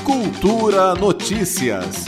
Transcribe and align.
Cultura 0.00 0.94
Notícias. 0.96 2.06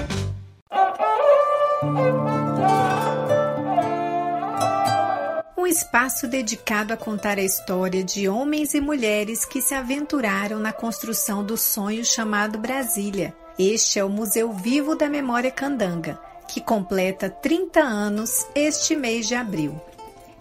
Um 5.56 5.66
espaço 5.66 6.26
dedicado 6.26 6.92
a 6.92 6.96
contar 6.96 7.38
a 7.38 7.42
história 7.42 8.02
de 8.02 8.28
homens 8.28 8.74
e 8.74 8.80
mulheres 8.80 9.44
que 9.44 9.62
se 9.62 9.74
aventuraram 9.74 10.58
na 10.58 10.72
construção 10.72 11.44
do 11.44 11.56
sonho 11.56 12.04
chamado 12.04 12.58
Brasília. 12.58 13.32
Este 13.56 14.00
é 14.00 14.04
o 14.04 14.08
Museu 14.08 14.52
Vivo 14.52 14.96
da 14.96 15.08
Memória 15.08 15.50
Candanga, 15.50 16.18
que 16.48 16.60
completa 16.60 17.30
30 17.30 17.80
anos 17.80 18.46
este 18.56 18.96
mês 18.96 19.28
de 19.28 19.36
abril. 19.36 19.80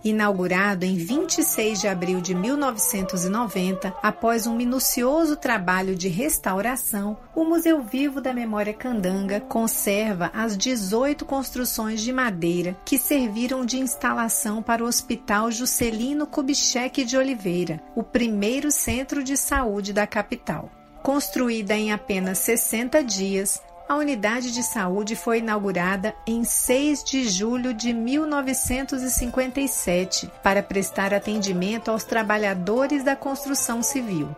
Inaugurado 0.03 0.85
em 0.85 0.97
26 0.97 1.79
de 1.79 1.87
abril 1.87 2.19
de 2.19 2.35
1990, 2.35 3.93
após 4.03 4.45
um 4.45 4.53
minucioso 4.53 5.37
trabalho 5.37 5.95
de 5.95 6.09
restauração, 6.09 7.17
o 7.33 7.45
Museu 7.45 7.81
Vivo 7.81 8.19
da 8.19 8.33
Memória 8.33 8.73
Candanga 8.73 9.39
conserva 9.39 10.29
as 10.33 10.57
18 10.57 11.23
construções 11.23 12.01
de 12.01 12.11
madeira 12.11 12.75
que 12.83 12.97
serviram 12.97 13.65
de 13.65 13.79
instalação 13.79 14.61
para 14.61 14.83
o 14.83 14.87
Hospital 14.87 15.49
Juscelino 15.49 16.27
Kubitschek 16.27 17.05
de 17.05 17.15
Oliveira, 17.15 17.81
o 17.95 18.03
primeiro 18.03 18.71
centro 18.71 19.23
de 19.23 19.37
saúde 19.37 19.93
da 19.93 20.05
capital. 20.05 20.69
Construída 21.01 21.75
em 21.75 21.93
apenas 21.93 22.39
60 22.39 23.03
dias, 23.03 23.61
a 23.93 23.97
unidade 23.97 24.51
de 24.51 24.61
saúde 24.63 25.15
foi 25.15 25.37
inaugurada 25.37 26.15
em 26.25 26.43
6 26.43 27.03
de 27.03 27.29
julho 27.29 27.75
de 27.75 27.93
1957 27.93 30.31
para 30.41 30.63
prestar 30.63 31.13
atendimento 31.13 31.91
aos 31.91 32.03
trabalhadores 32.03 33.03
da 33.03 33.15
construção 33.15 33.83
civil. 33.83 34.35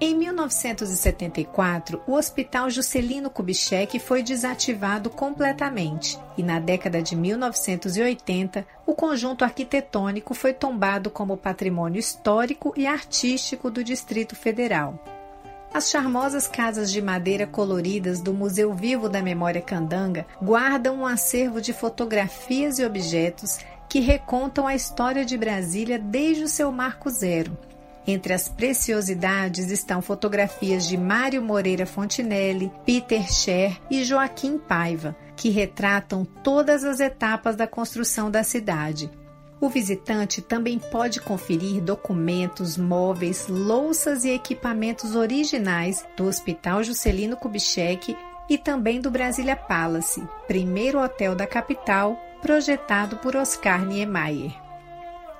Em 0.00 0.14
1974, 0.14 2.00
o 2.06 2.12
Hospital 2.12 2.70
Juscelino 2.70 3.28
Kubitschek 3.28 3.98
foi 3.98 4.22
desativado 4.22 5.10
completamente 5.10 6.16
e 6.38 6.44
na 6.44 6.60
década 6.60 7.02
de 7.02 7.16
1980, 7.16 8.64
o 8.86 8.94
conjunto 8.94 9.42
arquitetônico 9.42 10.32
foi 10.32 10.52
tombado 10.52 11.10
como 11.10 11.36
patrimônio 11.36 11.98
histórico 11.98 12.72
e 12.76 12.86
artístico 12.86 13.68
do 13.68 13.82
Distrito 13.82 14.36
Federal. 14.36 15.15
As 15.76 15.90
charmosas 15.90 16.48
casas 16.48 16.90
de 16.90 17.02
madeira 17.02 17.46
coloridas 17.46 18.22
do 18.22 18.32
Museu 18.32 18.72
Vivo 18.72 19.10
da 19.10 19.20
Memória 19.20 19.60
Candanga 19.60 20.26
guardam 20.40 21.00
um 21.00 21.06
acervo 21.06 21.60
de 21.60 21.74
fotografias 21.74 22.78
e 22.78 22.84
objetos 22.86 23.58
que 23.86 24.00
recontam 24.00 24.66
a 24.66 24.74
história 24.74 25.22
de 25.22 25.36
Brasília 25.36 25.98
desde 25.98 26.44
o 26.44 26.48
seu 26.48 26.72
marco 26.72 27.10
zero. 27.10 27.58
Entre 28.06 28.32
as 28.32 28.48
preciosidades 28.48 29.70
estão 29.70 30.00
fotografias 30.00 30.88
de 30.88 30.96
Mário 30.96 31.42
Moreira 31.42 31.84
Fontinelli, 31.84 32.72
Peter 32.86 33.30
Scher 33.30 33.78
e 33.90 34.02
Joaquim 34.02 34.56
Paiva, 34.56 35.14
que 35.36 35.50
retratam 35.50 36.24
todas 36.24 36.84
as 36.84 37.00
etapas 37.00 37.54
da 37.54 37.66
construção 37.66 38.30
da 38.30 38.42
cidade, 38.42 39.10
o 39.60 39.68
visitante 39.68 40.42
também 40.42 40.78
pode 40.78 41.20
conferir 41.20 41.82
documentos, 41.82 42.76
móveis, 42.76 43.46
louças 43.48 44.24
e 44.24 44.30
equipamentos 44.30 45.14
originais 45.14 46.04
do 46.16 46.26
Hospital 46.26 46.82
Juscelino 46.82 47.36
Kubitschek 47.36 48.16
e 48.48 48.58
também 48.58 49.00
do 49.00 49.10
Brasília 49.10 49.56
Palace, 49.56 50.22
primeiro 50.46 51.02
hotel 51.02 51.34
da 51.34 51.46
capital, 51.46 52.16
projetado 52.40 53.16
por 53.16 53.34
Oscar 53.34 53.84
Niemeyer. 53.84 54.65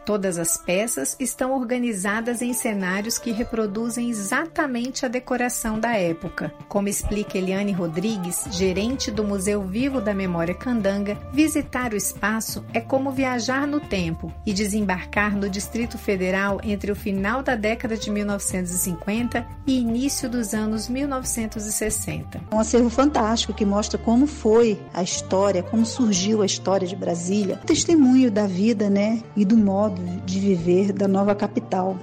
Todas 0.07 0.39
as 0.39 0.57
peças 0.57 1.17
estão 1.19 1.53
organizadas 1.53 2.41
em 2.41 2.53
cenários 2.53 3.19
que 3.19 3.33
reproduzem 3.33 4.09
exatamente 4.09 5.05
a 5.05 5.09
decoração 5.09 5.81
da 5.81 5.97
época. 5.97 6.55
Como 6.69 6.87
explica 6.87 7.37
Eliane 7.37 7.73
Rodrigues, 7.73 8.45
gerente 8.53 9.11
do 9.11 9.25
Museu 9.25 9.63
Vivo 9.63 10.01
da 10.01 10.15
Memória 10.15 10.55
Candanga, 10.55 11.19
visitar 11.33 11.93
o 11.93 11.97
espaço 11.97 12.65
é 12.73 12.81
como 12.81 13.11
viajar 13.11 13.67
no 13.67 13.81
tempo 13.81 14.33
e 14.47 14.53
desembarcar 14.53 15.37
no 15.37 15.51
Distrito 15.51 15.99
Federal 15.99 16.61
entre 16.63 16.93
o 16.93 16.97
final 16.97 17.43
da 17.43 17.57
década 17.57 17.97
de 17.97 18.09
1950 18.09 19.45
e 19.67 19.81
início 19.81 20.31
dos 20.31 20.55
anos 20.55 20.89
1960. 20.89 22.41
É 22.49 22.55
um 22.55 22.61
acervo 22.61 22.91
fantástico 22.91 23.53
que 23.53 23.65
mostra 23.65 23.99
como 23.99 24.29
foi 24.29 24.81
a 24.95 25.03
história, 25.03 25.65
como 25.65 25.85
surgiu 25.85 26.43
a 26.43 26.47
história 26.47 26.87
de 26.87 26.95
Brasília, 26.95 27.57
testemunho 27.67 28.31
da 28.31 28.47
vida, 28.47 28.89
né, 28.89 29.21
e 29.35 29.45
do 29.45 29.57
modo 29.57 29.96
modo 29.97 30.21
de 30.25 30.41
viver 30.41 30.93
da 30.93 31.09
nova 31.09 31.35
capital. 31.35 31.97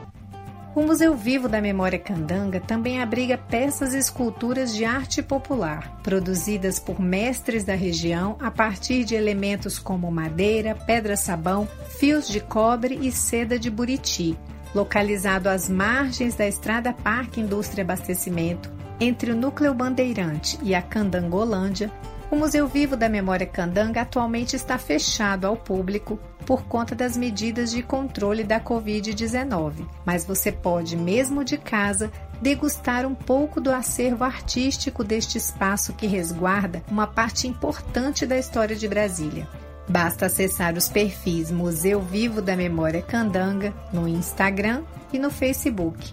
O 0.75 0.81
Museu 0.81 1.15
Vivo 1.15 1.47
da 1.47 1.61
Memória 1.61 1.99
Candanga 1.99 2.59
também 2.59 2.99
abriga 2.99 3.37
peças 3.37 3.93
e 3.93 3.99
esculturas 3.99 4.73
de 4.73 4.83
arte 4.83 5.21
popular, 5.21 5.99
produzidas 6.01 6.79
por 6.79 6.99
mestres 6.99 7.63
da 7.63 7.75
região 7.75 8.35
a 8.39 8.49
partir 8.49 9.03
de 9.03 9.13
elementos 9.13 9.77
como 9.77 10.11
madeira, 10.11 10.73
pedra-sabão, 10.73 11.67
fios 11.99 12.27
de 12.27 12.39
cobre 12.39 12.97
e 13.03 13.11
seda 13.11 13.59
de 13.59 13.69
buriti. 13.69 14.35
Localizado 14.73 15.47
às 15.47 15.69
margens 15.69 16.33
da 16.33 16.47
Estrada 16.47 16.91
Parque 16.91 17.39
Indústria 17.39 17.83
Abastecimento, 17.83 18.71
entre 18.99 19.31
o 19.31 19.35
Núcleo 19.35 19.75
Bandeirante 19.75 20.57
e 20.63 20.73
a 20.73 20.81
Candangolândia, 20.81 21.91
o 22.33 22.35
Museu 22.35 22.67
Vivo 22.67 22.97
da 22.97 23.07
Memória 23.07 23.45
Candanga 23.45 24.01
atualmente 24.01 24.55
está 24.55 24.79
fechado 24.79 25.45
ao 25.45 25.55
público 25.55 26.19
por 26.47 26.63
conta 26.63 26.95
das 26.95 27.15
medidas 27.15 27.69
de 27.69 27.83
controle 27.83 28.43
da 28.43 28.59
Covid-19, 28.59 29.87
mas 30.03 30.25
você 30.25 30.51
pode, 30.51 30.97
mesmo 30.97 31.43
de 31.43 31.59
casa, 31.59 32.11
degustar 32.41 33.05
um 33.05 33.13
pouco 33.13 33.61
do 33.61 33.71
acervo 33.71 34.23
artístico 34.23 35.03
deste 35.03 35.37
espaço 35.37 35.93
que 35.93 36.07
resguarda 36.07 36.81
uma 36.89 37.05
parte 37.05 37.47
importante 37.47 38.25
da 38.25 38.35
história 38.35 38.75
de 38.75 38.87
Brasília. 38.87 39.47
Basta 39.87 40.25
acessar 40.25 40.75
os 40.75 40.89
perfis 40.89 41.51
Museu 41.51 42.01
Vivo 42.01 42.41
da 42.41 42.55
Memória 42.55 43.03
Candanga 43.03 43.71
no 43.93 44.07
Instagram 44.07 44.81
e 45.13 45.19
no 45.19 45.29
Facebook. 45.29 46.11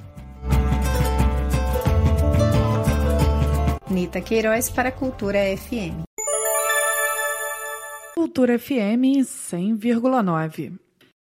Nita 3.88 4.20
Queiroz 4.20 4.68
para 4.68 4.90
a 4.90 4.92
Cultura 4.92 5.38
FM. 5.56 6.09
Cultura 8.20 8.52
FM 8.58 9.24
100,9. 9.24 10.89